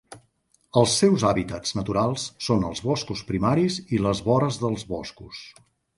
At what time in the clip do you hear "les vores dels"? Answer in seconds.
4.07-4.87